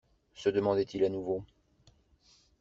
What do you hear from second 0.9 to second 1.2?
à